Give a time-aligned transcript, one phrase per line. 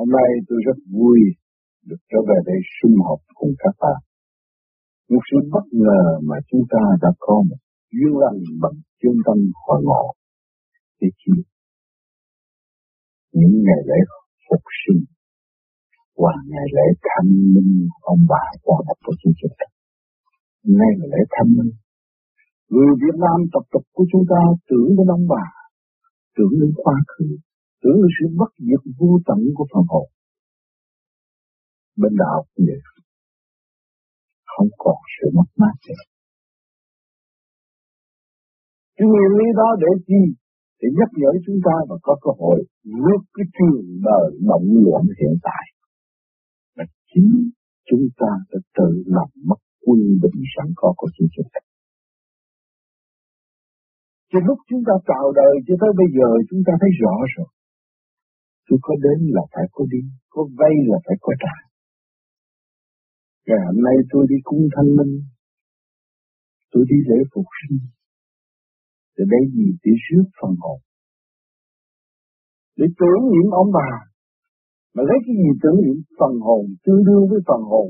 [0.00, 1.18] Hôm nay tôi rất vui
[1.88, 4.00] được trở về đây sum họp cùng các bạn.
[5.10, 7.60] Một sự bất ngờ mà chúng ta đã có một
[7.96, 10.04] duyên lành bằng chân tâm hòa ngộ.
[11.00, 11.34] Để chi?
[13.38, 13.98] Những ngày lễ
[14.46, 15.02] phục sinh
[16.22, 17.24] và ngày lễ thăm
[17.54, 17.72] minh
[18.12, 19.66] ông bà qua mặt của chúng ta.
[20.78, 21.72] Nay là lễ thăm minh.
[22.72, 25.46] Người Việt Nam tập tục của chúng ta tưởng đến ông bà,
[26.36, 27.26] tưởng đến quá khứ,
[27.82, 30.06] tưởng sự bất diệt vô tận của phần hồn.
[32.00, 32.80] Bên đạo cũng vậy.
[34.52, 36.02] Không còn sự mất mát nữa.
[38.96, 40.22] Cái nguyên lý đó để chi?
[40.80, 42.58] Để nhắc nhở chúng ta và có cơ hội
[43.02, 45.64] vượt cái trường đời động loạn hiện tại.
[46.76, 47.30] Và chính
[47.88, 51.60] chúng ta đã tự làm mất quân bình sẵn có của chính chúng ta.
[54.32, 57.50] Từ lúc chúng ta chào đời cho tới bây giờ, chúng ta thấy rõ rồi.
[58.70, 60.02] Tôi có đến là phải có đi,
[60.34, 61.54] có vay là phải có trả.
[63.46, 65.14] Ngày hôm nay tôi đi cung thanh minh,
[66.72, 67.78] tôi đi lễ phục sinh,
[69.16, 70.78] để đây gì để rước phần hồn.
[72.76, 73.90] Để tưởng niệm ông bà,
[74.94, 77.88] mà lấy cái gì tưởng niệm phần hồn tương đương với phần hồn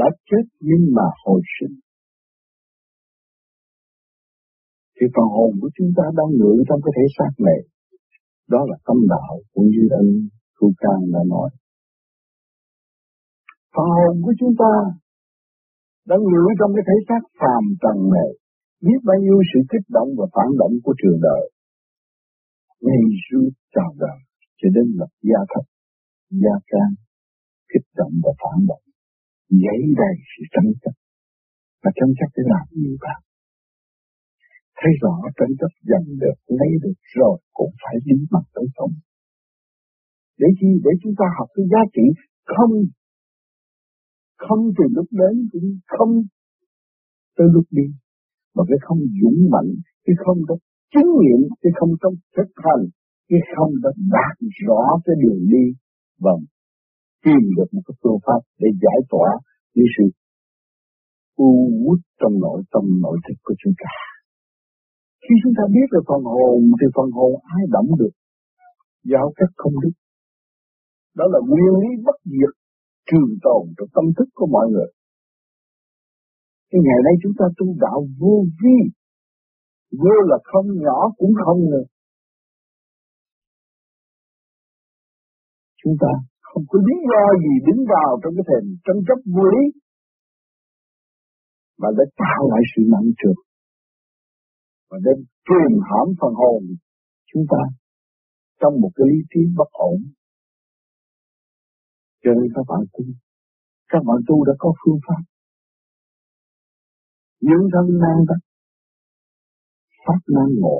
[0.00, 1.76] đã chết nhưng mà hồi sinh.
[4.96, 7.75] Thì phần hồn của chúng ta đang ngự trong cái thể xác này.
[8.52, 10.06] Đó là tâm đạo của như ân
[10.56, 11.50] Thu Cang đã nói.
[13.74, 14.72] Phần hồn của chúng ta
[16.10, 18.30] đang ngự trong cái thể xác phàm trần này.
[18.86, 21.44] Biết bao nhiêu sự kích động và phản động của trường đời.
[22.84, 24.18] Ngày rút chào đời
[24.58, 25.66] cho đến lập gia thật,
[26.42, 26.90] gia can,
[27.70, 28.86] kích động và phản động
[29.48, 30.94] dấy đầy sự tranh chấp
[31.82, 33.20] và tranh chấp để làm gì bạn
[34.78, 38.94] thấy rõ tranh chấp giành được, lấy được rồi cũng phải đi mặt tới cùng
[40.40, 42.06] để chi, để chúng ta học cái giá trị
[42.54, 42.72] không
[44.44, 46.12] không từ lúc đến cũng không
[47.36, 47.86] tới lúc đi,
[48.54, 49.70] mà cái không dũng mạnh,
[50.04, 50.54] cái không đó
[50.94, 52.84] chứng nghiệm, cái không trong thực hành,
[53.28, 54.36] cái không đó đạt
[54.66, 55.66] rõ cái đường đi
[56.20, 56.32] và
[57.24, 59.28] tìm được một cái phương pháp để giải tỏa
[59.74, 60.04] những sự
[61.36, 61.50] u
[61.86, 64.15] uất trong nội tâm, nội thức của chúng ta.
[65.28, 68.14] Khi chúng ta biết được phần hồn thì phần hồn ai động được,
[69.10, 69.94] giao cách không đức.
[71.18, 72.52] Đó là nguyên lý bất diệt
[73.08, 74.90] trường tồn trong tâm thức của mọi người.
[76.70, 78.78] Cái ngày nay chúng ta tu đạo vô vi,
[80.02, 81.86] vô là không nhỏ cũng không nữa.
[85.82, 89.44] Chúng ta không có lý do gì đứng vào trong cái thềm tranh chấp vô
[89.54, 89.64] lý
[91.80, 93.45] mà để tạo lại sự nặng trược
[94.88, 95.12] và để
[95.46, 96.62] truyền hãm phần hồn
[97.32, 97.62] chúng ta
[98.60, 99.98] trong một cái lý trí bất ổn
[102.22, 103.04] cho nên các bạn tu
[103.88, 105.22] các bạn tu đã có phương pháp
[107.40, 108.36] những thân nan đó,
[110.06, 110.78] pháp nan ngộ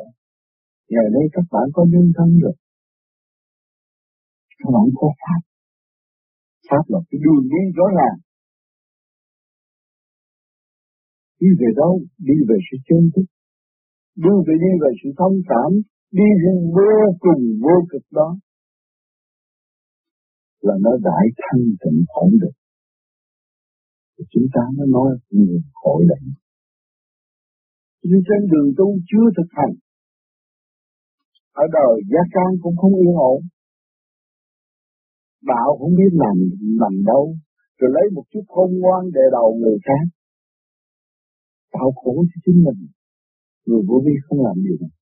[0.88, 2.56] ngày đây các bạn có nhân thân rồi
[4.58, 5.40] các bạn có pháp
[6.70, 8.16] Pháp là cái đường đi rõ ràng.
[11.40, 12.00] Đi về đâu?
[12.18, 13.26] Đi về sự chân thức
[14.24, 15.70] đưa về đi về sự thông cảm.
[16.18, 16.94] Đi về vô
[17.24, 18.28] cùng vô cực đó.
[20.66, 22.58] Là nó đại thanh tịnh ổn định.
[24.14, 26.26] Thì chúng ta mới nói nguồn hội định.
[28.02, 29.74] Nhưng trên đường tu chưa thực hành.
[31.52, 33.40] Ở đời gia can cũng không yên ổn
[35.52, 36.36] đạo không biết nằm
[36.82, 37.24] nằm đâu,
[37.78, 40.04] rồi lấy một chút khôn ngoan để đầu người khác
[41.72, 42.80] tạo khổ cho chính mình
[43.66, 44.92] người vô vi không làm điều này.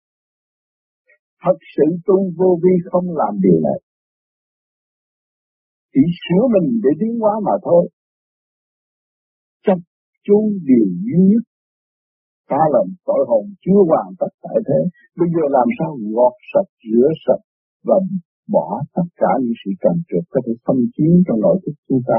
[1.44, 3.78] Thật sự tu vô vi không làm điều này.
[5.92, 7.82] Chỉ sửa mình để tiến hóa mà thôi.
[9.66, 9.78] Chấp
[10.26, 10.38] chú
[10.68, 11.44] điều duy nhất.
[12.50, 14.80] Ta làm tội hồn chưa hoàn tất tại thế.
[15.18, 17.42] Bây giờ làm sao gọt sạch, rửa sạch
[17.88, 17.96] và
[18.54, 22.02] bỏ tất cả những sự trần trượt có thể phân chiến trong nội thức chúng
[22.08, 22.18] ta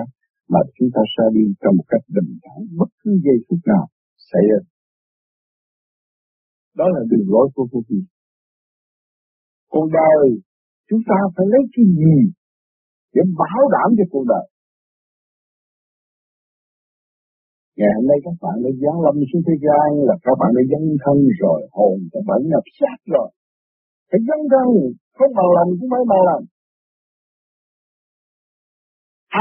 [0.50, 2.60] mà chúng ta sẽ đi trong một cách bình thản.
[2.80, 3.86] Bất cứ giây phút nào
[4.31, 4.75] xảy ra.
[6.80, 8.00] Đó là đường lối của vô vi.
[9.74, 10.25] Cuộc đời
[10.89, 12.16] chúng ta phải lấy cái gì
[13.13, 14.45] để bảo đảm cho cuộc đời.
[17.77, 20.63] Ngày hôm nay các bạn đã giáng lâm xuống thế gian là các bạn đã
[20.72, 23.30] dấn thân rồi, hồn các bạn nhập xác rồi.
[24.10, 24.68] Phải dấn thân
[25.18, 26.44] không bằng lòng cũng phải bằng lòng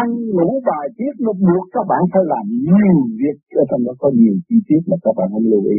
[0.03, 3.93] ăn ngủ bài tiết nó buộc các bạn phải làm nhiều việc ở trong đó
[4.03, 5.79] có nhiều chi tiết mà các bạn không lưu ý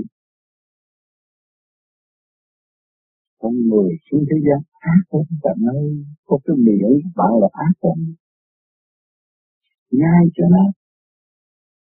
[3.45, 4.59] con người xuống thế gian,
[4.93, 5.87] ác lắm bạn ơi
[6.27, 7.99] có cái miệng bạn là ác lắm
[9.99, 10.65] nhai cho nó,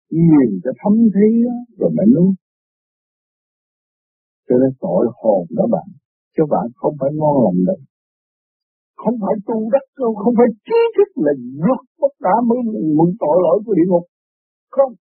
[0.10, 1.30] nhìn cho thấm thí
[1.80, 2.36] rồi mới nuốt.
[4.48, 5.88] Cho nên tội hồn đó bạn
[6.36, 7.80] cho bạn không phải ngon lành đâu.
[8.96, 12.60] Không phải tu đắc đâu, không phải trí thức là vượt bất cả mới
[12.98, 14.06] mượn tội lỗi của địa ngục.
[14.72, 14.94] Không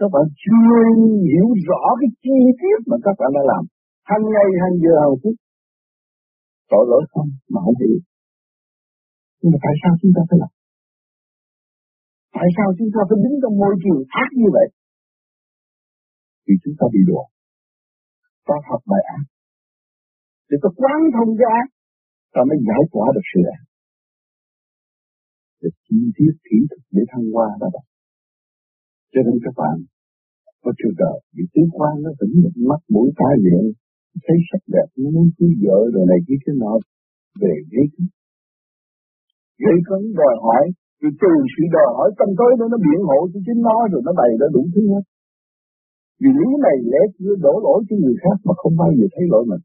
[0.00, 0.76] các bạn chưa
[1.30, 3.62] hiểu rõ cái chi tiết mà các bạn đã làm.
[4.10, 5.36] Hàng ngày hàng giờ hàng phút.
[6.70, 7.98] Tội lỗi không, mà không hiểu.
[9.40, 10.52] Nhưng mà tại sao chúng ta phải làm?
[12.36, 14.68] Tại sao chúng ta phải đứng trong môi trường ác như vậy?
[16.46, 17.24] Vì chúng ta bị đùa
[18.48, 19.24] ta học bài ác.
[20.48, 21.56] Để ta quán thông ra
[22.34, 23.62] ta mới giải tỏa được sự ác.
[25.60, 27.89] Để chi tiết kỹ thuật để thăng hoa đó bạn
[29.12, 29.76] cho nên các bạn
[30.62, 33.68] có trường đời bị tứ quan nó tỉnh một mắt mũi tai miệng,
[34.26, 36.74] thấy sắc đẹp, nó muốn cưới vợ rồi này kia thế nọ
[37.42, 38.04] về giấy cấn.
[39.64, 40.64] Gây cấn đòi hỏi
[41.00, 44.00] vì từ sự đòi hỏi tâm tối đó nó biện hộ cho chính nó rồi
[44.06, 45.04] nó bày ra đủ thứ hết.
[46.20, 49.24] Vì lý này lẽ kia đổ lỗi cho người khác mà không bao giờ thấy
[49.32, 49.62] lỗi mình.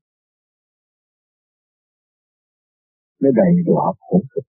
[3.21, 4.45] Nó đầy đọa khổ cực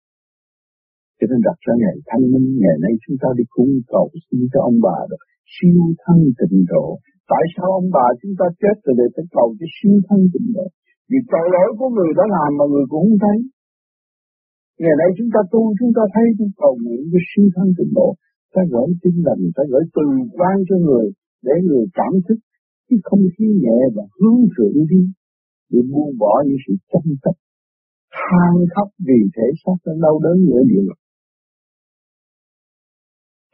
[1.22, 4.40] cho nên đặt ra ngày thanh minh, ngày nay chúng ta đi cung cầu xin
[4.52, 5.22] cho ông bà được
[5.54, 6.86] siêu thân tịnh độ.
[7.32, 10.48] Tại sao ông bà chúng ta chết rồi để phải cầu cái siêu thân tịnh
[10.56, 10.66] độ?
[11.10, 13.38] Vì tội lỗi của người đã làm mà người cũng không thấy.
[14.82, 17.92] Ngày nay chúng ta tu, chúng ta thấy chúng cầu nguyện cái siêu thân tịnh
[17.98, 18.08] độ.
[18.54, 20.04] Ta gửi tin lành, ta gửi từ
[20.38, 21.06] quan cho người
[21.46, 22.38] để người cảm thức
[22.88, 25.02] cái không khí nhẹ và hướng thượng đi,
[25.70, 27.36] để buông bỏ những sự tranh chấp
[28.18, 31.01] than khóc vì thể xác nó đau đớn nữa địa ngục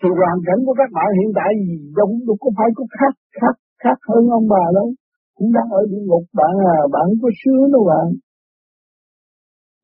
[0.00, 3.12] thì hoàn cảnh của các bạn hiện tại gì giống cũng có phải có khác
[3.38, 4.88] khác khác hơn ông bà đâu.
[5.36, 8.06] Cũng đang ở địa ngục, bạn à bạn có sướng đâu bạn.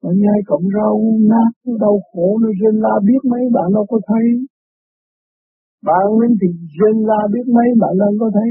[0.02, 0.94] Mà nhai cộng rau,
[1.31, 4.26] nát nó đau khổ nó rên la, biết mấy bạn đâu có thấy.
[5.88, 8.50] Bạn linh thì rên la, biết mấy bạn đâu có thấy.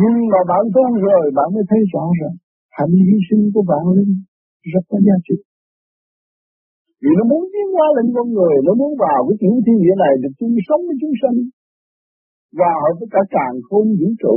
[0.00, 2.36] Nhưng mà bạn tu rồi, bạn mới thấy rõ ràng.
[2.76, 4.12] Hạnh hy sinh của bạn linh
[4.72, 5.49] rất có giá trị
[7.02, 9.96] vì nó muốn tiến hóa lên con người, nó muốn vào cái tiểu thiên địa
[10.04, 11.36] này được chung sống với chúng sanh.
[12.58, 14.36] Và hợp với cả càng khôn vũ trụ.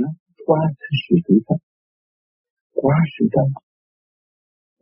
[0.00, 0.08] Nó
[0.46, 0.60] qua
[1.04, 1.64] sự thử thách,
[2.82, 3.48] qua sự tâm,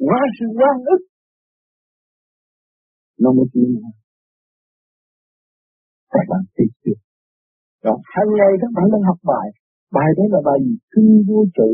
[0.09, 1.03] qua sự quan ức.
[3.23, 3.91] Nó mới tiến hóa.
[6.13, 6.99] Các bạn thấy chưa?
[7.85, 9.47] Đó, hàng ngày các bạn đang học bài.
[9.97, 10.75] Bài đó là bài gì?
[10.93, 11.71] Kinh vô trụ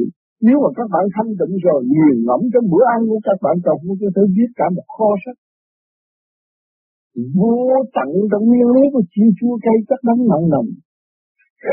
[0.46, 3.56] nếu mà các bạn thanh tịnh rồi nghiền ngẫm trong bữa ăn của các bạn
[3.64, 5.38] chồng cũng có thể viết cả một kho sách.
[7.36, 7.56] Vô
[7.96, 10.70] tận trong nguyên lý của chi chua cây chắc đắng nặng nồng.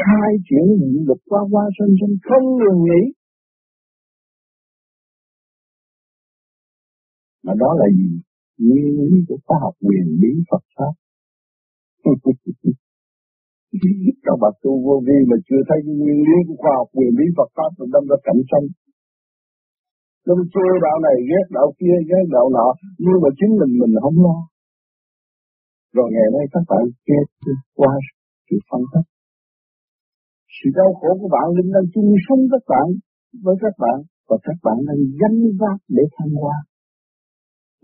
[0.06, 3.04] Khai triển những lực qua qua sân sân không ngừng nghỉ.
[7.46, 8.10] Mà đó là gì?
[8.66, 10.94] Nguyên lý của khoa học quyền lý Phật Pháp.
[14.26, 17.14] các bạn tu vô vi mà chưa thấy cái nguyên lý của khoa học, nguyên
[17.20, 18.66] lý Phật pháp rồi đâm ra cạnh tranh.
[20.28, 22.68] Đâm chê đạo này, ghét đạo kia, ghét đạo nọ,
[23.04, 24.38] nhưng mà chính mình mình không lo.
[25.96, 27.26] Rồi ngày nay các bạn chết
[27.80, 27.94] qua
[28.48, 29.08] sự phân tích.
[30.56, 32.88] Sự đau khổ của bạn, linh đang chung sống các bạn,
[33.46, 33.98] với các bạn,
[34.30, 36.58] và các bạn đang gánh vác để thăng hoa.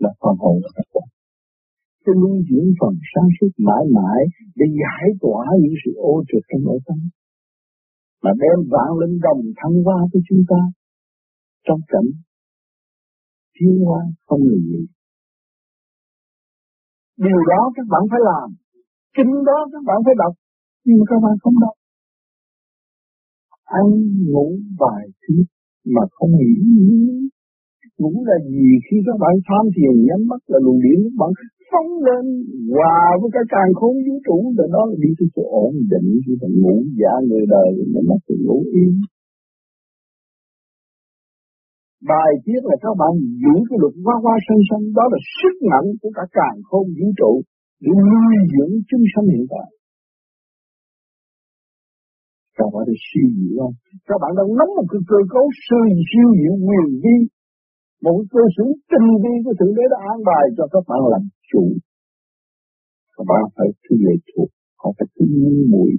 [0.02, 1.13] Là phần hồn của các bạn
[2.04, 4.20] cái nuôi dưỡng phần sáng suốt mãi mãi
[4.58, 6.98] để giải tỏa những sự ô trực trong nội tâm.
[8.22, 10.60] Mà đem vạn linh đồng thăng hoa với chúng ta.
[11.66, 12.08] Trong cảnh
[13.56, 14.82] thiên hoa không người gì.
[17.16, 18.48] điều đó các bạn phải làm.
[19.16, 20.34] Kinh đó các bạn phải đọc.
[20.84, 21.76] Nhưng mà các bạn không đọc.
[23.64, 23.86] Ăn,
[24.30, 25.44] ngủ vài tiếng
[25.94, 26.54] mà không nghĩ
[27.98, 31.30] ngủ là gì khi các bạn tham thiền nhắm mắt là luồng điển các bạn
[31.74, 32.24] phóng lên.
[32.74, 36.08] Hòa với cái càng khôn vũ trụ, rồi đó là đi tới chỗ ổn định
[36.24, 38.92] khi bạn ngủ giả người đời nhắm mắt sự ngủ yên.
[42.10, 43.12] Bài tiết là các bạn
[43.42, 46.84] giữ cái luật hoa hoa sân sân đó là sức mạnh của cả càng khôn
[46.96, 47.32] vũ trụ
[47.82, 49.68] để nuôi dưỡng chúng sanh hiện tại.
[52.58, 53.74] Các bạn đã suy nghĩ không?
[54.08, 57.16] Các bạn đang nắm một cái cơ cấu sư siêu diệu quyền vi,
[58.04, 61.22] một cơ sở tinh vi của Thượng Đế đã an bài cho các bạn làm
[61.50, 61.64] chủ.
[63.14, 65.90] Các bạn phải cứ lệ thuộc, họ phải cứ ngu muội.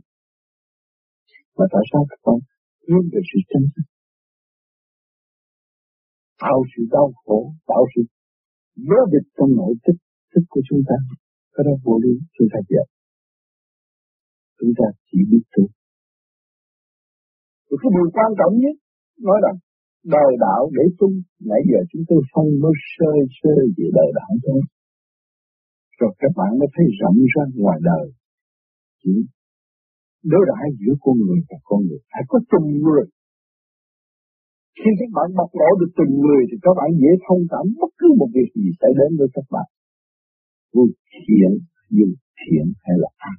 [1.58, 2.40] Mà tại sao các bạn
[2.88, 3.88] hướng về sự chân thật?
[6.44, 8.02] Tạo sự đau khổ, tạo sự
[8.90, 10.00] vỡ địch trong nội tích,
[10.32, 10.98] tích của chúng ta.
[11.54, 12.88] Cái đó vô lý, chúng ta dẹp.
[14.60, 15.64] Chúng ta chỉ biết tu.
[17.68, 18.76] Rồi cái điều quan trọng nhất
[19.28, 19.58] nói rằng
[20.16, 21.08] đời đạo để tu
[21.50, 24.62] nãy giờ chúng tôi phân nó sơ sơ về đời đạo thôi
[26.00, 28.06] rồi các bạn mới thấy rộng ra ngoài đời.
[29.02, 29.14] Chỉ
[30.32, 32.02] đối đãi giữa con người và con người.
[32.12, 33.06] Phải có tình người.
[34.80, 37.92] Khi các bạn bộc lộ được tình người thì các bạn dễ thông cảm bất
[38.00, 39.68] cứ một việc gì xảy đến với các bạn.
[40.74, 40.84] Vô
[41.14, 41.52] thiện
[41.98, 42.08] dù
[42.42, 43.38] thiện hay là ác.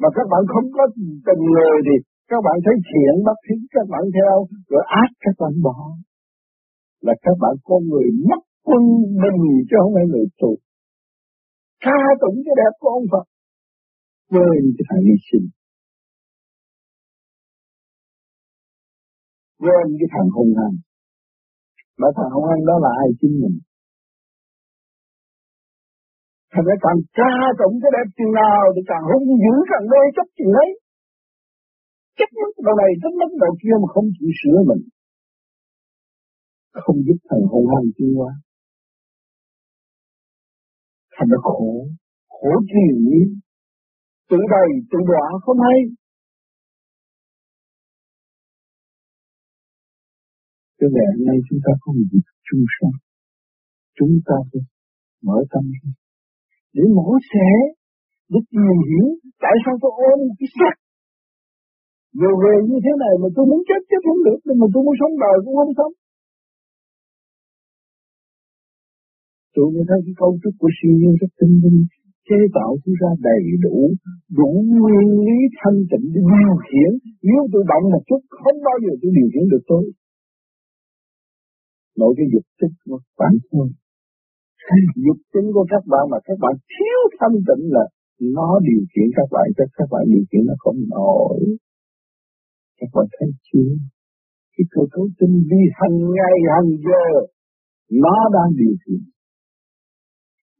[0.00, 0.84] Mà các bạn không có
[1.26, 1.94] tình người thì
[2.30, 4.36] các bạn thấy thiện bất thiện các bạn theo,
[4.70, 5.78] rồi ác các bạn bỏ.
[7.06, 8.82] Là các bạn con người mất quân
[9.22, 10.52] bình chứ không phải người tù
[11.84, 13.26] tha tụng cái đẹp của ông Phật
[14.30, 15.46] quên cái thằng hy sinh
[19.62, 20.76] quên cái thằng hung hăng
[22.00, 23.56] mà thằng hung hăng đó là ai chính mình
[26.52, 30.02] Thành ra càng ca tụng cái đẹp chừng nào thì càng hung dữ càng mê
[30.16, 30.70] chấp chừng ấy.
[32.18, 34.82] Chấp mất đầu này, chấp mất đầu kia mà không chịu sửa mình.
[36.84, 38.32] Không giúp thằng hung hăng tiến hóa.
[41.22, 41.72] Thành nó khổ,
[42.28, 42.96] khổ triền.
[44.30, 45.78] Tự đầy, tự đọa không hay.
[50.78, 52.96] Cho nên hôm nay chúng ta có một việc chung sống.
[53.98, 54.62] Chúng ta phải
[55.26, 55.90] mở tâm ra
[56.74, 57.50] để mổ xẻ
[58.32, 59.06] để tìm hiểu
[59.44, 60.74] tại sao tôi ôm cái xác
[62.20, 64.80] về về như thế này mà tôi muốn chết chết không được nhưng mà tôi
[64.86, 65.92] muốn sống đời cũng không sống
[69.54, 71.74] tôi mới thấy cái cấu trúc của siêu nhiên rất tinh vi
[72.28, 73.78] chế tạo tôi ra đầy đủ
[74.38, 76.92] đủ nguyên lý thanh tịnh để điều khiển.
[77.28, 79.84] Nếu tôi động một chút, không bao giờ tôi điều khiển được tôi.
[81.98, 83.66] Nội cái dục tích của bản thân.
[85.04, 87.84] Dục tính của các bạn mà các bạn thiếu thanh tịnh là
[88.36, 91.40] nó điều khiển các bạn cho các bạn điều khiển nó không nổi.
[92.78, 93.72] Các bạn thấy chưa?
[94.54, 97.06] Cái cơ cấu tinh vi hàng ngày, hàng giờ,
[98.04, 99.11] nó đang điều khiển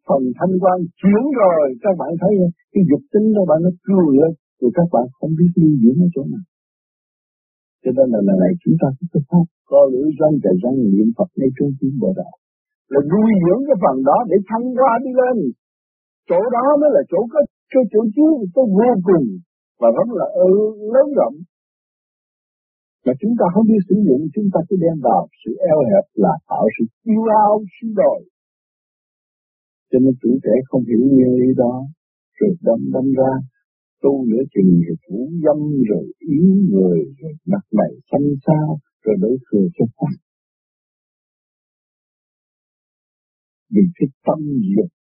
[0.08, 2.32] phần thanh quan chuyển rồi, các bạn thấy
[2.72, 5.98] cái dục tính đó, bạn nó cười lên rồi các bạn không biết lưu dưỡng
[6.06, 6.44] ở chỗ nào.
[7.82, 10.76] Cho nên là lần này chúng ta cứ có pháp có lưỡi răng trời răng,
[10.94, 12.34] niệm Phật ngay trong tâm bồ đạo.
[12.92, 15.36] Là nuôi dưỡng cái phần đó để thăng qua đi lên.
[16.30, 17.40] Chỗ đó mới là chỗ có
[17.72, 19.26] chỗ chỗ chứa có vô cùng,
[19.80, 20.26] và rất là
[20.94, 21.36] lớn rộng.
[23.04, 26.04] Mà chúng ta không biết sử dụng, chúng ta cứ đem vào sự eo hẹp
[26.24, 28.18] là tạo sự yêu ao suy đồi
[29.92, 31.74] cho nên tuổi trẻ không hiểu nguyên lý đó
[32.38, 33.32] rồi đâm đâm ra,
[34.02, 35.58] tu nữa chừng thì thủ dâm,
[35.90, 40.14] rồi yếu người, rồi mặt mày xanh xao, rồi đối thừa cho pháp
[43.74, 44.38] vì cái tâm
[44.76, 44.90] dục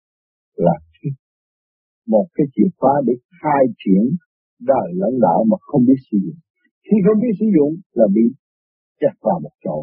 [0.56, 1.10] là cái
[2.06, 4.04] một cái chìa khóa để khai triển
[4.60, 6.40] đời lãnh đạo mà không biết sử dụng.
[6.86, 8.24] Khi không biết sử dụng là bị
[9.00, 9.76] chặt vào một chỗ.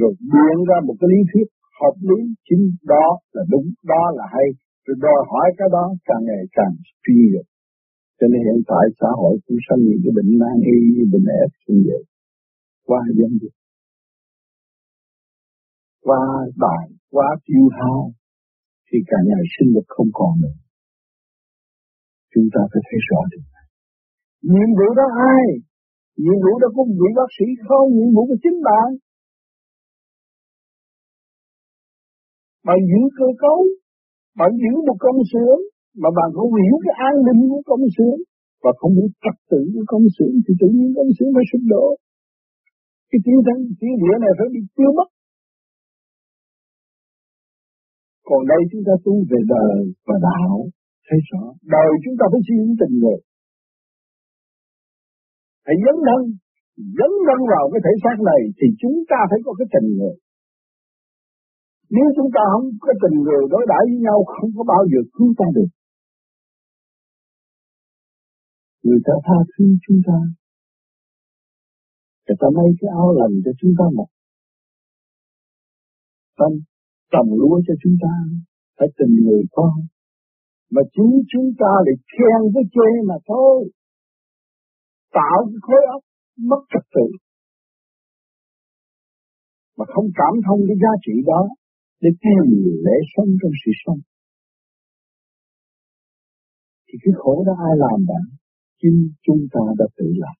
[0.00, 1.48] Rồi biến ra một cái lý thuyết
[1.80, 2.64] hợp lý chính
[2.94, 4.46] đó là đúng, đó là hay.
[4.84, 7.46] Rồi đòi hỏi cái đó càng ngày càng suy nhược
[8.18, 10.78] Cho nên hiện tại xã hội cũng sanh những cái bệnh nan y,
[11.12, 12.02] bệnh ép như vậy.
[12.88, 13.54] Qua dân dục.
[16.06, 16.22] Qua
[16.64, 18.02] bài quá tiêu hao
[18.88, 20.56] thì cả nhà sinh lực không còn nữa.
[22.32, 23.66] Chúng ta phải thấy rõ điều này.
[24.52, 25.46] Nhiệm vụ đó ai?
[26.22, 27.86] Nhiệm vụ đó có vị bác sĩ không?
[27.96, 28.88] Nhiệm vụ của chính bạn.
[32.66, 33.58] Bạn giữ cơ cấu,
[34.40, 35.60] bạn giữ một công xưởng,
[36.02, 38.18] mà bạn không hiểu cái an ninh của công xưởng,
[38.62, 41.62] và không hiểu trật tự của công xưởng, thì tự nhiên công xưởng phải sụp
[41.72, 41.86] đổ.
[43.10, 45.08] Cái tiếng thân, tiếng địa này phải bị tiêu mất
[48.28, 50.54] Còn đây chúng ta tu về đời và đạo,
[51.06, 51.42] thấy rõ,
[51.76, 53.18] đời chúng ta phải suy nghĩ tình người.
[55.66, 56.20] Hãy dấn thân,
[56.98, 60.16] dấn thân vào cái thể xác này thì chúng ta phải có cái tình người.
[61.90, 65.00] Nếu chúng ta không có tình người đối đãi với nhau, không có bao giờ
[65.12, 65.70] cứu ta được.
[68.82, 70.18] Người ta tha thứ chúng ta.
[72.24, 74.08] Người ta may cái áo lành cho chúng ta mặc.
[76.38, 76.52] Tâm
[77.12, 78.14] trồng lúa cho chúng ta
[78.78, 79.74] phải tình người con
[80.70, 83.70] mà chính chúng ta để khen với chê mà thôi
[85.12, 86.02] tạo cái khối óc
[86.50, 87.06] mất trật tự
[89.78, 91.42] mà không cảm thông cái giá trị đó
[92.04, 92.46] để tìm
[92.86, 94.00] lễ sống trong sự sống
[96.86, 98.24] thì cái khổ đó ai làm bạn
[98.80, 100.36] chính chúng ta đã tự làm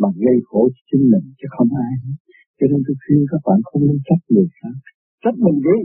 [0.00, 1.92] mà gây khổ cho chính mình chứ không ai
[2.58, 4.76] cho nên tôi khuyên các bạn không nên trách người khác.
[5.22, 5.78] Trách mình đi.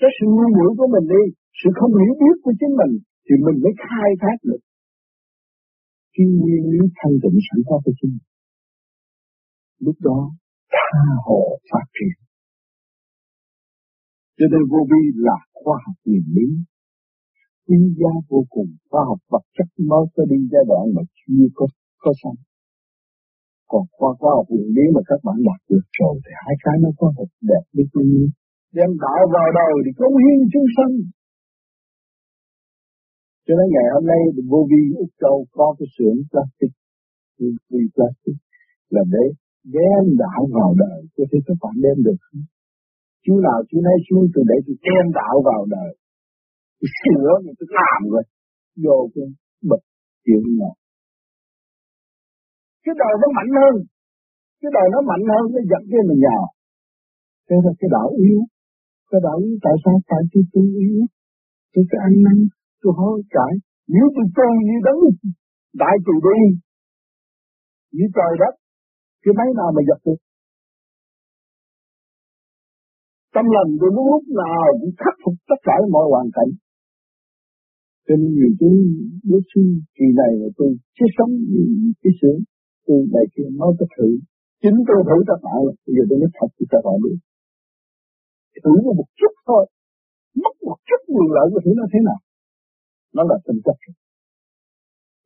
[0.00, 1.22] Trách sự ngu muội của mình đi.
[1.58, 2.92] Sự không hiểu biết của chính mình
[3.26, 4.62] thì mình mới khai thác được.
[6.14, 8.16] cái nguyên lý thanh tịnh sẵn có của chính
[9.86, 10.20] lúc đó
[10.74, 12.16] tha hồ phát triển
[14.40, 16.48] cho nên vô vi là khoa học nguyên lý.
[17.66, 21.46] Quý giá vô cùng, khoa học vật chất mới sẽ đi giai đoạn mà chưa
[21.58, 21.66] có
[22.02, 22.38] có xong.
[23.70, 26.76] Còn khoa khoa học nguyên lý mà các bạn đạt được rồi thì hai cái
[26.84, 28.30] nó có một đẹp với quý nhiên.
[28.76, 30.94] đem đạo vào đời thì cống hiến chúng sanh.
[33.46, 34.20] Cho nên ngày hôm nay
[34.52, 36.72] vô vi Úc Châu có cái xưởng plastic
[37.70, 38.36] vi plastic
[38.94, 39.24] là để
[39.76, 41.00] đem đạo vào đời.
[41.16, 42.42] Cho thấy các bạn đem được không?
[43.24, 45.90] Chú nào chú nấy xuống từ để tôi đem đạo vào đời.
[46.78, 48.24] Tôi sửa mà tôi làm rồi.
[48.84, 49.26] Vô cái
[49.70, 49.82] bực
[50.24, 50.74] chuyện nào
[52.84, 53.74] cái đời nó mạnh hơn.
[54.60, 56.44] Cái đời nó mạnh hơn, nó giật cái mình nhào
[57.50, 58.40] thế là cái đạo yếu.
[59.10, 59.96] Cái đạo yếu tại sao?
[60.10, 61.00] Tại tôi tôi yếu.
[61.72, 62.38] Tôi phải ăn năn,
[62.80, 63.52] tôi hối cải.
[63.94, 65.00] Nếu tôi tu như đấng,
[65.82, 66.40] đại từ đi.
[67.96, 68.54] như trời đất.
[69.22, 70.18] Cái máy nào mà dập được?
[73.34, 76.50] Tâm lòng tôi lúc lúc nào cũng khắc phục tất cả mọi hoàn cảnh.
[78.06, 78.70] Cho nên nhiều chú
[79.30, 81.62] lúc xưa kỳ này là tôi chưa sống như
[82.02, 82.38] cái sướng
[82.86, 84.08] tôi đại kia nói có thử
[84.62, 87.16] chính tôi thử các bạn bây giờ tôi mới thật cho các bạn biết
[88.64, 89.62] thử một chút thôi.
[90.42, 92.20] Mất một chút quyền lợi của thử nó thế nào?
[93.16, 93.76] Nó là tình chất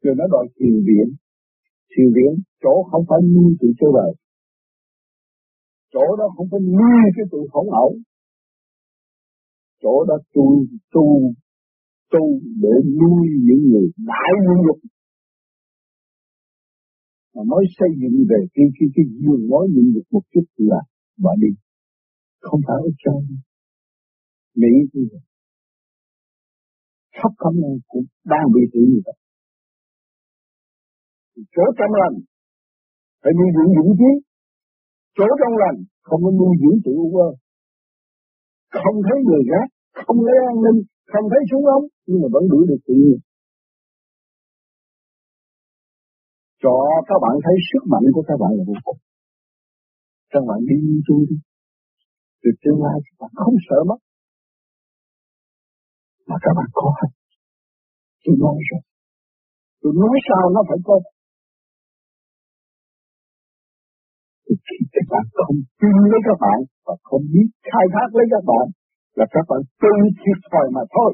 [0.05, 1.09] rồi nó đòi thiền viện
[1.93, 2.33] thiền viện
[2.63, 4.11] chỗ không phải nuôi tự chơi bời
[5.95, 7.91] chỗ đó không phải nuôi cái tụi hỗn ẩu
[9.83, 10.47] chỗ đó tu
[10.95, 11.07] tu
[12.13, 12.25] tu
[12.63, 14.79] để nuôi những người đại nhân dục
[17.35, 20.81] mà mới xây dựng về cái cái cái giường nói nhân dục một chút là
[21.23, 21.53] bỏ đi.
[22.41, 23.21] Không phải ở trong
[24.61, 25.23] Mỹ như vậy.
[27.19, 29.17] Khắp khắp nơi cũng đang bị hủy như vậy.
[31.55, 32.17] Chỗ trong lành
[33.23, 34.13] phải nuôi dưỡng dũng chí
[35.17, 35.79] chỗ trong lành,
[36.09, 37.29] không có nuôi dưỡng tự quơ
[38.83, 39.69] không thấy người gác
[40.07, 40.81] không lấy an ninh,
[41.13, 43.19] không thấy súng ống, nhưng mà vẫn đuổi được tự nhiên.
[46.63, 46.75] Cho
[47.09, 49.01] các bạn thấy sức mạnh của các bạn là vô cùng.
[50.33, 51.37] Các bạn đi tu đi.
[52.43, 54.01] Từ tương lai các bạn không sợ mất.
[56.29, 57.11] Mà các bạn có hết.
[58.25, 58.83] Tôi nói rồi.
[59.81, 60.95] Tôi nói sao nó phải có
[64.45, 68.27] thì khi các bạn không tin lấy các bạn và không biết khai thác lấy
[68.35, 68.67] các bạn
[69.19, 71.11] là các bạn tự thiệt thòi mà thôi.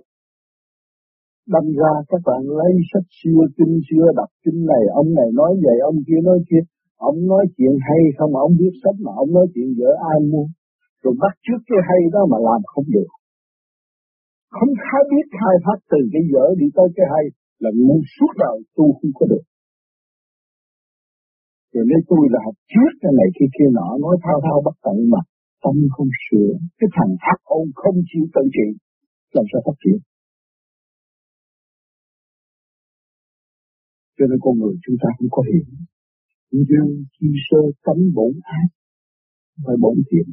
[1.55, 5.53] Đâm ra các bạn lấy sách xưa, kinh xưa, đọc kinh này, ông này nói
[5.65, 6.65] vậy, ông kia nói kia.
[7.11, 10.47] Ông nói chuyện hay không, ông biết sách mà ông nói chuyện dở ai mua.
[11.03, 13.11] Rồi bắt trước cái hay đó mà làm không được.
[14.57, 17.25] Không khai biết khai phát từ cái dở đi tới cái hay
[17.63, 19.45] là ngu suốt đời, tu không có được
[21.73, 24.77] rồi lấy tôi là học trước cái này kia kia nọ, nói thao thao bất
[24.85, 25.21] tận mà
[25.63, 26.51] tâm không sửa.
[26.79, 28.69] Cái thằng ác ôn không chịu tự trị,
[29.35, 29.99] làm sao phát triển?
[34.17, 35.67] Cho nên con người chúng ta không có hiểu
[36.51, 38.69] nhưng khi sơ cấm bổn ác
[39.65, 40.29] phải bổn thiện,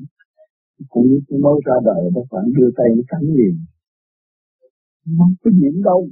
[0.89, 3.55] cũng như tôi nói ra đời các bạn đưa tay nó cắn liền.
[5.05, 6.09] Nó có nhiễm đâu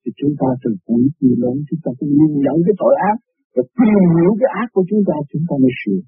[0.00, 3.16] thì chúng ta từ cuối nhiều lớn, chúng ta cũng nhìn nhận cái tội ác
[3.54, 6.00] và tìm hiểu cái ác của chúng ta chúng ta mới sửa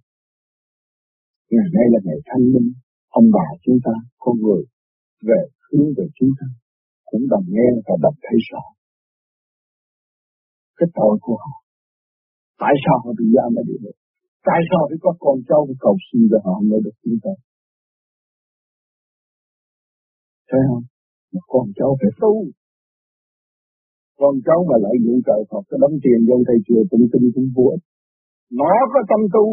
[1.53, 2.69] ngày nay là ngày thanh minh,
[3.19, 4.63] ông bà chúng ta, con người
[5.29, 6.47] về hướng về chúng ta
[7.11, 8.63] cũng đồng nghe và đồng thấy rõ
[10.77, 11.55] cái tội của họ.
[12.63, 13.97] Tại sao họ bị giam ở địa ngục?
[14.49, 17.33] Tại sao phải có con cháu cầu xin cho họ mới được chúng ta
[20.49, 20.85] thấy không?
[21.33, 22.35] Mà con cháu phải tu
[24.23, 27.27] con cháu mà lại dụng trời Phật cái đóng tiền vô thầy chùa tụng kinh
[27.35, 27.85] cũng vô ích.
[28.61, 29.47] Nó có tâm tu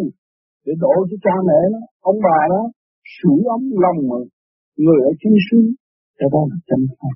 [0.66, 1.80] để đổ cho cha mẹ nó
[2.10, 2.62] ông bà nó
[3.16, 4.18] sưởi ấm lòng mà
[4.84, 5.60] người ở chiến sư,
[6.20, 7.16] cái đó là chân pháp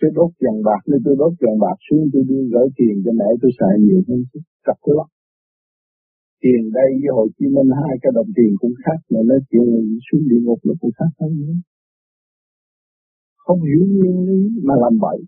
[0.00, 3.12] tôi đốt vàng bạc nên tôi đốt vàng bạc xuống tôi đưa gửi tiền cho
[3.20, 5.08] mẹ tôi xài nhiều hơn chút cặp cái lắm.
[6.42, 9.68] Tiền đây với Hồ Chí Minh hai cái đồng tiền cũng khác mà nó chuyện
[10.06, 11.56] xuống địa ngục nó cũng khác hơn nữa.
[13.44, 15.18] Không hiểu nguyên lý mà làm bậy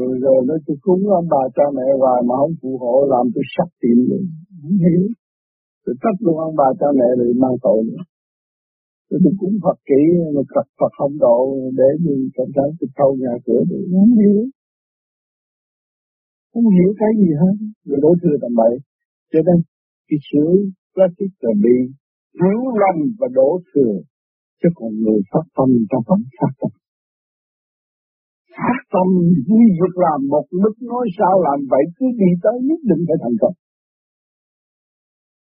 [0.00, 3.24] rồi rồi nó tôi cúng ông bà cha mẹ hoài mà không phù hộ, làm
[3.34, 4.24] tôi sắp tiền luôn.
[4.62, 5.02] Không hiểu.
[5.84, 8.02] Tôi trách luôn ông bà cha mẹ rồi mang tội nữa.
[9.08, 10.02] Tôi tôi cúng Phật kỹ,
[10.34, 11.38] mà Phật Phật không độ,
[11.80, 13.84] để mình cảm thấy tôi thâu nhà cửa được.
[13.92, 14.40] Không hiểu.
[16.52, 17.54] Không hiểu cái gì hết.
[17.88, 18.74] Rồi đối thừa tầm bậy
[19.32, 19.58] cho nên
[20.08, 20.46] cái chữ
[20.94, 21.76] plastic là bị
[22.38, 23.94] thiếu lầm và đổ thừa
[24.62, 26.70] chứ còn người phát tâm ta vẫn phát tâm
[28.58, 29.08] phát tâm
[29.46, 33.18] duy việc làm một mức nói sao làm vậy cứ đi tới nhất định phải
[33.22, 33.56] thành công.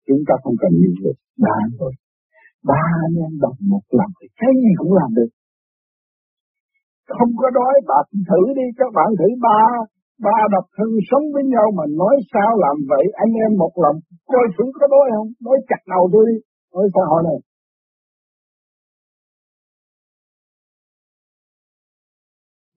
[0.06, 1.92] Chúng ta không cần nhiều người ba thôi
[2.70, 5.30] ba anh em đồng một lòng thì cái gì cũng làm được.
[7.16, 9.60] Không có đói bạn thử đi, các bạn thử ba.
[10.26, 13.96] Ba độc thân sống với nhau mà nói sao làm vậy, anh em một lòng,
[14.32, 15.30] coi thử có đói không?
[15.46, 16.36] Nói chặt đầu tôi đi,
[16.74, 17.38] nói xã hội này.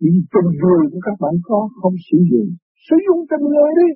[0.06, 2.50] Những tình người của các bạn có không sử dụng.
[2.88, 3.90] Sử dụng tình người đi.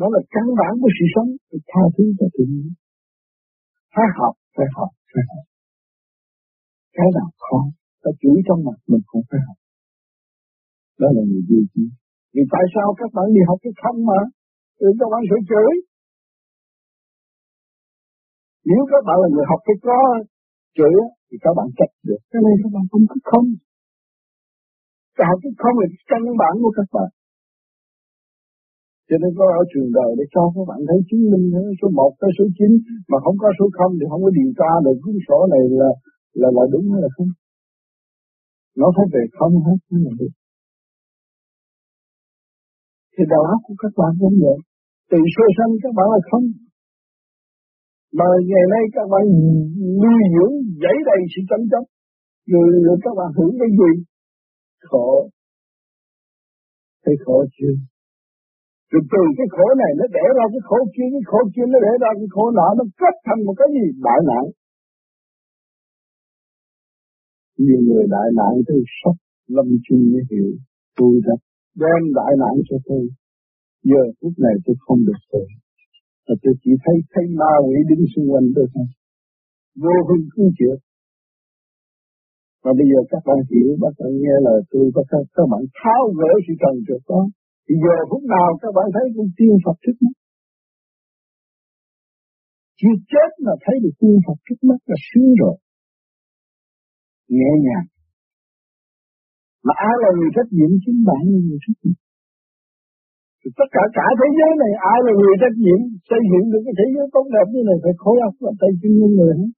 [0.00, 1.30] Đó là căn bản của sự sống.
[1.48, 2.68] Phải tha thứ cho tự nhiên
[3.94, 5.44] phải học phải học phải học.
[6.96, 7.60] Cái nào khó,
[8.02, 9.58] ta chửi trong mặt mình cũng phải học.
[11.00, 11.84] Đó là người duy trì.
[12.34, 14.20] Vì tại sao các bạn đi học cái không mà,
[14.78, 15.72] thì các bạn sẽ chửi.
[18.70, 19.98] Nếu các bạn là người học cái có
[20.76, 20.96] chửi
[21.28, 22.20] thì các bạn trách được.
[22.30, 23.46] Cái này các bạn không có không
[25.18, 27.10] cái cái không là căn bản của các bạn
[29.08, 31.46] cho nên có ở trường đời để cho các bạn thấy chứng minh
[31.80, 34.70] số 1 tới số 9 mà không có số 0 thì không có điều tra
[34.84, 35.90] được cuốn sổ này là
[36.40, 37.30] là là đúng hay là không.
[38.80, 40.32] Nó phải về không hết mới là được.
[43.14, 44.58] Thì đầu óc của các bạn cũng vậy.
[45.10, 46.46] Từ sơ sanh các bạn là không.
[48.18, 49.22] Mà ngày nay các bạn
[50.02, 51.84] nuôi dưỡng dãy đầy sự tranh chấp.
[52.52, 53.92] Rồi, rồi các bạn hưởng cái gì?
[54.90, 55.08] Khổ.
[57.04, 57.74] Thấy khổ chưa?
[58.90, 61.78] Rồi từ cái khổ này nó để ra cái khổ kia, cái khổ kia nó
[61.86, 64.44] để ra cái khổ nọ, nó kết thành một cái gì đại nạn.
[67.64, 69.16] Nhiều người đại nạn tôi sốc
[69.54, 70.48] lâm chung mới hiểu
[70.98, 71.34] tôi đã
[71.82, 73.04] đem đại nạn cho tôi.
[73.90, 75.46] Giờ phút này tôi không được rồi.
[76.26, 78.86] Và tôi chỉ thấy thấy ma quỷ đứng xung quanh tôi thôi.
[79.82, 80.76] Vô hình cứu chịu,
[82.64, 86.02] và bây giờ các bạn hiểu, các bạn nghe lời tôi, các, các bạn tháo
[86.20, 87.22] gỡ sự cần trượt đó.
[87.66, 90.14] Thì giờ phút nào các bạn thấy cũng tiên Phật trước mắt.
[92.80, 95.56] Chưa chết mà thấy được tiên Phật trước mắt là sướng rồi.
[97.36, 97.86] Nhẹ nhàng.
[99.66, 101.98] Mà ai là người trách nhiệm chính bạn là người trách nhiệm.
[103.40, 106.62] Thì tất cả cả thế giới này ai là người trách nhiệm xây dựng được
[106.66, 109.32] cái thế giới tốt đẹp như này phải khối óc và tay chân như người
[109.40, 109.50] hết.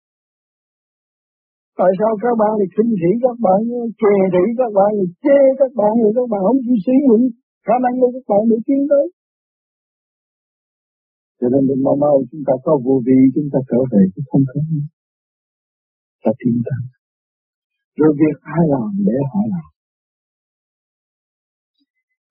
[1.80, 3.58] Tại sao các bạn lại khinh thị các bạn,
[4.00, 4.90] chê thị các bạn,
[5.24, 7.24] chê các bạn, rồi các bạn không chịu sử dụng
[7.66, 9.06] khả năng của các bạn để tiến tới.
[11.38, 14.22] Cho nên mình mau mau chúng ta có vô vi chúng ta trở về cái
[14.30, 14.62] không khí.
[16.24, 16.82] Ta tin tới.
[17.98, 19.68] Rồi việc ai làm để họ làm.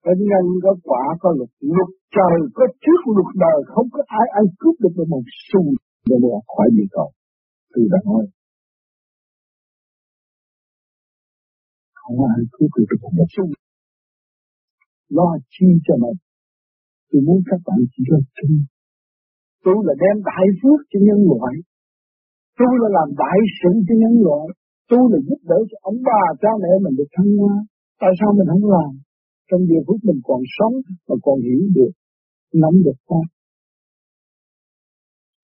[0.04, 4.26] Có nhân có quả có luật, luật trời có trước luật đời không có ai
[4.38, 5.62] ai cướp được một xu
[6.08, 7.08] để mà khỏi bị cầu.
[7.72, 8.24] Tôi đã nói.
[12.04, 13.44] Không ai cướp được một xu
[15.16, 16.18] lo chi cho mình.
[17.08, 18.48] Tôi muốn các bạn chỉ lo chi
[19.64, 21.54] Tôi là đem đại phước cho nhân loại.
[22.58, 24.46] Tôi là làm đại sự cho nhân loại.
[24.90, 27.54] Tôi là giúp đỡ cho ông bà cha mẹ mình được thăng hoa.
[28.02, 28.92] Tại sao mình không làm?
[29.48, 30.74] Trong giờ phút mình còn sống
[31.06, 31.92] và còn hiểu được,
[32.62, 33.26] nắm được pháp.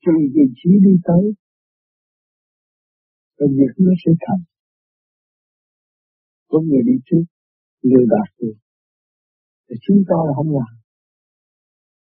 [0.05, 1.25] Trừ vị trí đi tới,
[3.39, 4.43] và việc nó sẽ thành
[6.51, 7.25] của người đi trước,
[7.89, 8.57] người đạt được.
[9.67, 10.73] Thì chúng ta là không làm.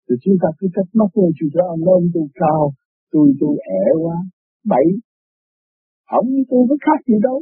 [0.06, 2.62] Thì chúng ta cứ trách móc lên chủ cho ông ông tôi cao
[3.12, 4.16] tôi tôi ẻ quá.
[4.72, 4.86] Bậy
[6.10, 7.38] không tôi có khác gì đâu.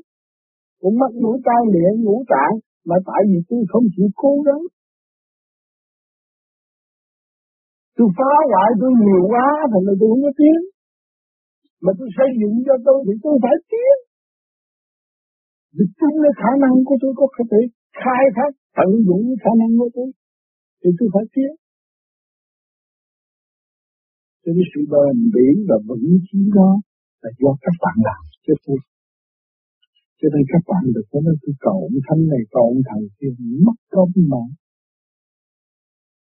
[0.80, 2.54] Cũng mất mũi tai miệng ngũ tạng
[2.88, 4.62] mà tại vì tôi không chịu cố gắng.
[7.96, 10.62] Tôi phá hoại tôi nhiều quá thành là tôi không có tiếng.
[11.84, 14.00] Mà tôi xây dựng cho tôi thì tôi phải tiếng
[15.76, 17.60] để chính cái khả năng của tôi có thể
[18.02, 20.08] khai thác, tận dụng khả năng của tôi,
[20.80, 21.52] thì tôi phải tiến.
[24.42, 26.70] Cho nên sự bền bỉ và vững chí đó
[27.22, 28.78] là do các bạn làm chứ tôi.
[30.18, 33.04] Cho nên các bạn được có nói tôi cầu ông thanh này, cầu ông thằng
[33.18, 33.32] kia,
[33.66, 34.42] mất công mà.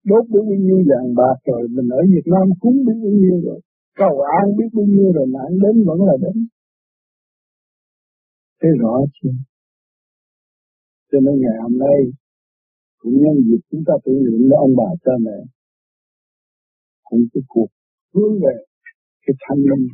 [0.09, 3.37] Đốt biết bao nhiêu vàng bạc rồi, mình ở Việt Nam cúng biết bao nhiêu
[3.47, 3.59] rồi,
[4.01, 6.37] cầu an biết bao nhiêu rồi nạn đến vẫn là đến
[8.67, 9.35] thấy rõ chưa?
[11.09, 11.99] Cho nên ngày hôm nay,
[12.97, 15.37] cũng nhân dịp chúng ta tưởng niệm với ông bà cha mẹ,
[17.07, 17.69] cũng cái cuộc
[18.13, 18.55] hướng về
[19.23, 19.87] cái thanh linh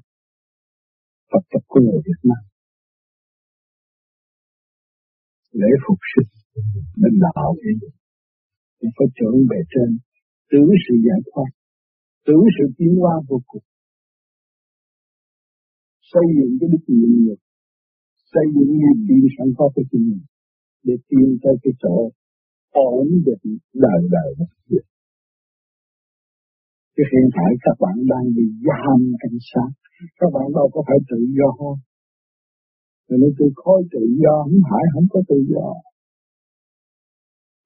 [1.32, 2.44] Phật tập của người Việt Nam.
[5.62, 6.32] Lễ phục sinh
[7.02, 7.88] bên đạo thế
[8.80, 9.90] cũng phải trưởng bề trên
[10.52, 11.50] tưởng sự giải thoát
[12.26, 13.66] tưởng sự tiến hóa vô cùng.
[16.12, 17.43] Xây dựng cái đức nhiệm lực
[18.34, 20.26] xây dựng niềm tin sẵn có của chính mình
[20.88, 21.96] để tiến tới cái chỗ
[22.72, 23.46] ổn định
[23.84, 24.86] đời đời một việc.
[26.96, 29.70] Chứ hiện tại các bạn đang bị giam cảnh sát,
[30.20, 31.52] các bạn đâu có phải tự do.
[33.08, 35.68] Rồi nên tôi khối tự do, không phải không có tự do.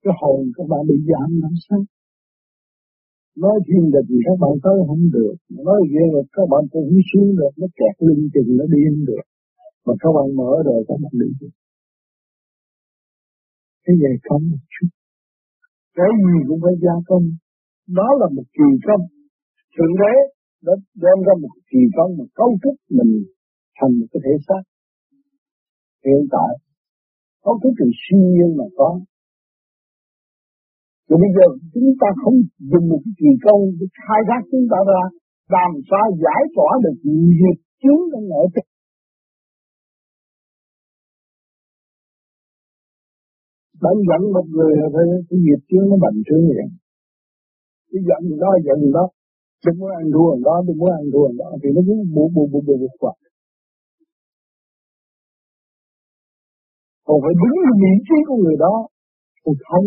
[0.03, 1.81] Cái hồn các bạn bị giam làm sao?
[3.43, 5.35] Nói thiên địch thì các bạn tới không được,
[5.67, 8.93] nói ghê là các bạn cũng không xuống được, nó kẹt linh chừng nó điên
[9.09, 9.25] được.
[9.87, 11.29] Mà các bạn mở rồi các bạn đi.
[13.83, 14.89] Cái gì không một chút.
[15.97, 17.25] Cái gì cũng phải gia công.
[17.97, 19.03] Đó là một kỳ công.
[19.73, 20.13] Thượng đế
[20.65, 20.73] đã
[21.03, 23.11] đem ra một kỳ công mà cấu trúc mình
[23.77, 24.63] thành một cái thể xác.
[26.05, 26.51] Hiện tại,
[27.43, 28.89] cấu trúc từ siêu nhiên mà có.
[31.07, 32.37] Rồi bây giờ chúng ta không
[32.71, 35.03] dùng một cái kỳ công để khai thác chúng ta ra,
[35.55, 36.97] làm sao giải tỏa được
[37.39, 38.65] nghiệp chướng trong nội thức
[43.83, 46.67] Bạn giận một người là phải cái nghiệp chướng nó bành trướng vậy.
[47.91, 49.05] Cái giận đó, giận đó.
[49.65, 51.49] Đừng muốn ăn thua đó, đừng muốn ăn thua đó.
[51.61, 53.17] Thì nó cứ bù bù bù bù bù quạt.
[57.07, 58.75] Còn phải đúng vị trí của người đó.
[59.43, 59.85] Còn không,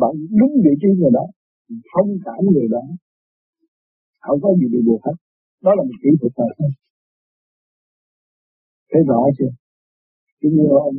[0.00, 1.24] bạn đúng vị trí người đó.
[1.92, 2.84] Không cảm người đó.
[4.24, 5.16] Không có gì bị buộc hết.
[5.64, 6.70] Đó là một kỹ thuật thôi.
[8.90, 9.50] Thấy rõ chưa?
[10.40, 10.96] Chứ như ông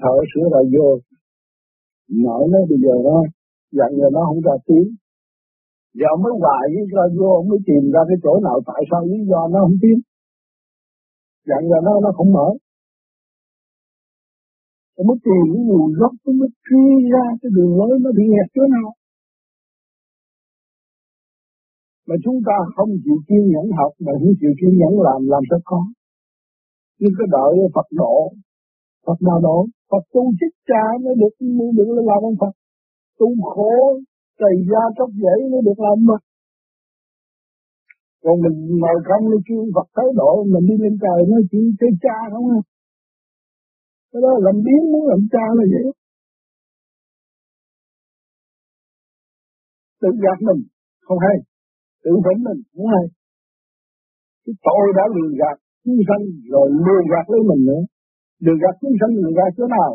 [0.00, 0.86] thở sữa lại vô
[2.24, 3.16] Nội nó bây giờ nó
[3.78, 4.88] dặn giờ nó không ra tiếng.
[5.98, 8.82] Giờ ông mới hoài với ra vô, ông mới tìm ra cái chỗ nào tại
[8.90, 10.00] sao lý do nó không tiếng.
[11.48, 12.48] Dặn giờ nó nó không mở.
[14.98, 18.24] Ông mới tìm cái nguồn gốc, nó mới truy ra cái đường lối nó bị
[18.34, 18.88] hẹp chỗ nào.
[22.06, 25.42] Mà chúng ta không chịu kiên nhẫn học, mà không chịu kiên nhẫn làm, làm
[25.50, 25.80] sao có.
[27.00, 28.16] Nhưng cái đợi Phật độ,
[29.06, 29.58] Phật nào độ,
[29.90, 32.54] Phật tu chức cha mới được mới được làm ông Phật.
[33.18, 33.72] Tu khổ,
[34.40, 36.18] cày ra tóc dễ mới được làm mà.
[38.22, 41.64] Còn mình ngồi không nó kêu Phật thái độ, mình đi lên trời nói chuyện
[41.80, 42.60] chơi cha không à.
[44.10, 45.86] Cái đó làm biến muốn làm cha là vậy.
[50.00, 50.60] Tự gạt mình,
[51.06, 51.36] không hay.
[52.04, 53.04] Tự vấn mình, không hay.
[54.44, 57.82] Cái tội đã lừa gạt chúng sanh rồi lừa gạt lấy mình nữa
[58.44, 59.90] đường gạt chúng sanh đường gạt chỗ nào?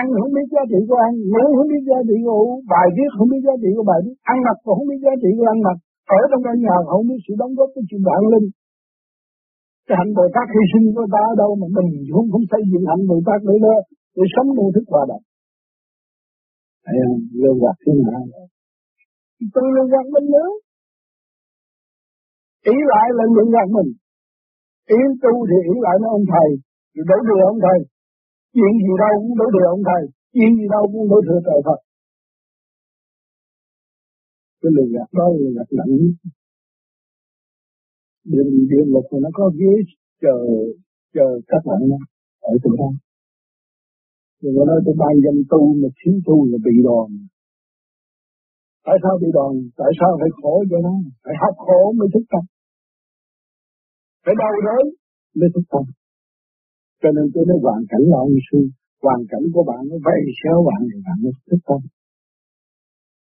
[0.00, 2.86] Ăn không biết giá trị của ăn, ngủ không biết giá trị của ngủ, bài
[2.96, 5.30] viết không biết giá trị của bài viết, ăn mặc cũng không biết giá trị
[5.38, 5.76] của ăn mặc.
[6.18, 8.48] Ở trong căn nhà không biết sự đóng góp của chuyện bạn linh.
[9.86, 12.62] Cái hạnh Bồ Tát hy sinh của ta ở đâu mà mình không không xây
[12.70, 13.76] dựng hạnh Bồ Tát nữa đó,
[14.16, 15.24] để sống mô thức hòa đồng.
[16.84, 18.18] Thấy không lương gạt thiên hạ.
[19.54, 20.50] Tôi lương gạt mình nữa.
[22.74, 23.90] Ý lại là lương gạt mình.
[24.98, 26.48] Ý tu thì ý lại với ông thầy
[26.96, 27.78] thì đổ thừa ông thầy.
[28.54, 30.02] Chuyện gì đâu cũng đổ thừa ông thầy.
[30.34, 31.80] Chuyện gì đâu cũng đổ thừa trời Phật.
[34.60, 35.94] Cái lừa gạt đó là gạt nặng
[38.32, 39.72] điện điện lực mà nó có ghế
[40.22, 40.36] chờ
[41.14, 41.80] chờ các bạn
[42.40, 42.90] ở chỗ đó.
[44.40, 47.08] Rồi nó nói tôi ban dân tu mà thiếu tu là bị đòn.
[48.86, 49.52] Tại sao bị đòn?
[49.80, 50.94] Tại sao phải khổ cho nó?
[51.24, 52.42] Phải học khổ mới thức tâm.
[54.24, 54.84] Phải đau đớn
[55.38, 55.84] mới thức tâm
[57.02, 58.60] cho nên tôi nói hoàn cảnh là ông sư,
[59.04, 61.80] hoàn cảnh của bạn nó vay xéo bạn thì bạn nó thích tâm.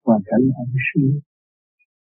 [0.06, 1.04] Hoàn cảnh là ông sư,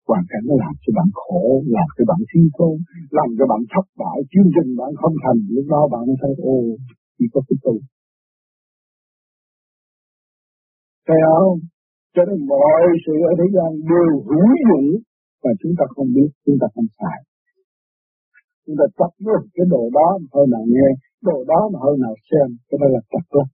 [0.08, 1.44] hoàn cảnh nó làm cho bạn khổ,
[1.76, 2.76] làm cho bạn suy tôn,
[3.18, 6.32] làm cho bạn thất bại, chương trình bạn không thành, lúc đó bạn mới thấy
[6.54, 6.58] ô,
[7.16, 7.74] chỉ có cái tu.
[11.06, 11.58] Thấy không?
[12.14, 14.88] Cho nên mọi sự ở thế gian đều hữu dụng
[15.42, 17.18] và chúng ta không biết, chúng ta không xài.
[18.64, 20.88] Chúng ta chấp với cái đồ đó thôi nào nghe,
[21.28, 23.48] đồ đó mà hơi nào xem cái đó là chặt lắm.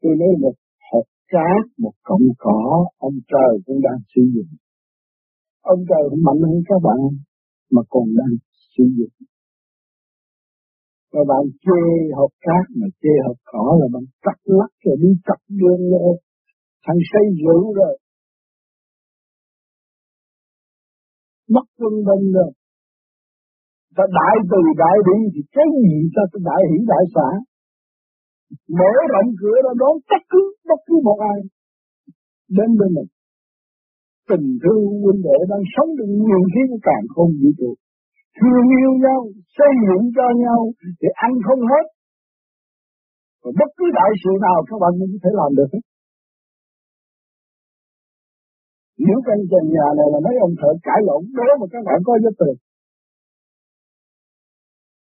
[0.00, 0.54] Tôi nói một
[0.90, 2.60] hộp cát, một cọng cỏ,
[2.98, 4.50] ông trời cũng đang sử dụng.
[5.62, 6.98] Ông trời cũng mạnh hơn các bạn,
[7.74, 8.32] mà còn đang
[8.76, 9.14] sử dụng.
[11.12, 11.80] Các bạn chê
[12.16, 16.14] hộp cát, mà chê hộp cỏ là bạn cắt lắc rồi đi cắt đường rồi.
[16.86, 17.98] Thằng xây dựng rồi.
[21.48, 22.52] Mất quân bình rồi
[23.96, 27.28] ta đại từ đại bi thì cái gì ta sẽ đại hỷ đại xã?
[28.78, 31.38] Mở rộng cửa ra đón tất cứ, bất cứ một ai
[32.56, 33.10] đến bên mình.
[34.30, 37.70] Tình thương huynh đệ đang sống được nhiều thiên càng không vũ trụ.
[38.38, 39.20] Thương yêu nhau,
[39.56, 40.60] xây dựng cho nhau
[41.00, 41.86] thì ăn không hết.
[43.42, 45.84] Và bất cứ đại sự nào các bạn cũng có thể làm được hết.
[49.06, 51.98] Nếu căn trần nhà này là mấy ông thợ cãi lộn đó mà các bạn
[52.06, 52.56] có giúp được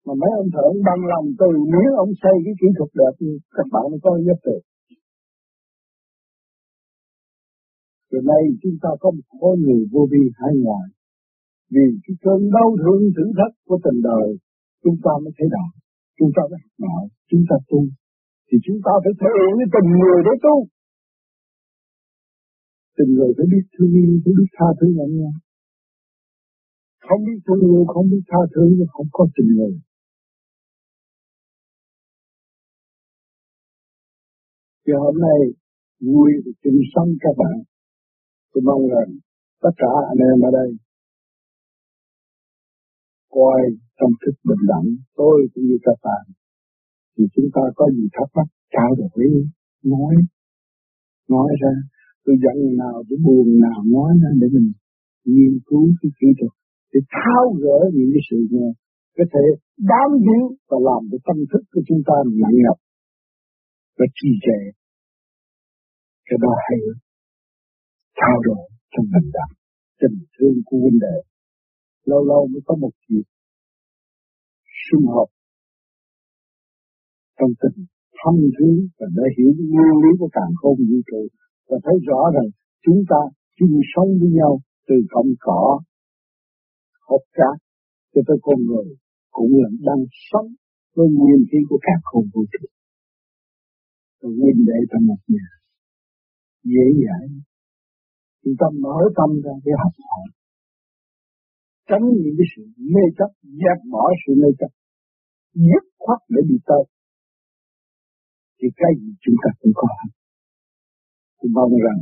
[0.07, 3.29] mà mấy ông thượng bằng lòng từ nếu ông xây cái kỹ thuật đẹp thì
[3.57, 4.63] các bạn mới có giấc được.
[8.11, 10.87] Từ nay chúng ta có một khối người vô vi hai ngoại.
[11.75, 14.29] Vì cái cơn đau thương thử thách của tình đời,
[14.83, 15.71] chúng ta mới thấy đạo,
[16.19, 17.81] chúng ta mới học đạo, chúng ta tu.
[18.49, 20.57] Thì chúng ta phải thể hiện cái tình người để tu.
[22.97, 25.35] Tình người phải biết thương yêu, phải biết tha thứ lẫn nhau
[27.09, 28.65] không biết thương yêu, không biết tha thứ
[28.95, 29.75] không có tình người.
[34.87, 35.41] Thì hôm nay,
[36.01, 37.57] vui được chung sống các bạn.
[38.53, 39.11] Tôi mong rằng
[39.63, 40.71] tất cả anh em ở đây
[43.37, 43.61] coi
[43.99, 46.25] trong thức bình đẳng, tôi cũng như các bạn.
[47.15, 49.25] Thì chúng ta có gì thắc mắc, trao đổi,
[49.85, 50.15] nói
[51.29, 51.75] nói ra.
[52.25, 54.69] Tôi giận nào, tôi buồn nào, nói ra để mình
[55.25, 56.53] nghiên cứu cái kỹ thuật
[56.93, 58.69] để tháo gỡ những cái sự nghe
[59.17, 59.45] có thể
[59.91, 62.79] đáng víu và làm cho tâm thức của chúng ta nặng nhọc
[63.99, 64.61] và trì trệ
[66.27, 66.79] cái đó hay
[68.19, 69.55] trao đổi trong bình đẳng
[70.01, 71.17] tình thương của huynh đệ.
[72.11, 73.27] Lâu lâu mới có một dịp
[74.85, 75.29] sum họp
[77.39, 77.79] trong tình
[78.19, 81.23] thâm thúy và để hiểu nguyên lý của càng khôn vũ trụ
[81.69, 82.49] và thấy rõ rằng
[82.85, 83.21] chúng ta
[83.59, 84.53] chung sống với nhau
[84.89, 85.81] từ cọng cỏ,
[87.09, 87.57] hộp cát
[88.15, 88.89] cho tới con người,
[89.31, 90.49] cũng là đang sống
[90.97, 92.67] với nguyên khí của càng khôn vũ trụ
[94.25, 95.49] rồi huynh đệ thành một nhà.
[96.73, 97.25] Dễ dãi.
[98.43, 100.27] Chúng ta mở tâm ra để học hỏi.
[101.89, 102.63] Tránh những cái sự
[102.95, 104.73] mê chấp, dẹp bỏ sự mê chấp.
[105.55, 106.85] Dứt khoát để đi tới.
[108.59, 110.11] Thì cái gì chúng ta cũng có hết.
[111.39, 112.01] Tôi mong rằng,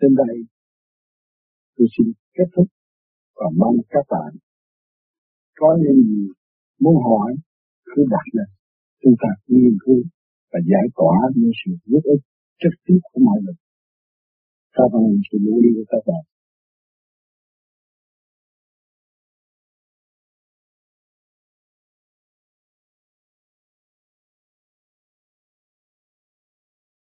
[0.00, 0.36] trên đây,
[1.76, 2.06] tôi xin
[2.36, 2.66] kết thúc
[3.36, 4.32] và mong các bạn
[5.60, 6.28] có những gì
[6.80, 7.34] muốn hỏi,
[7.84, 8.48] cứ đặt lên.
[9.02, 10.02] Chúng ta nghiên cứu
[10.54, 12.22] và giải tỏa những sự giúp ích
[12.62, 13.58] trực tiếp của mọi người.
[14.76, 16.33] Cảm ơn sự lưu ý của các bạn.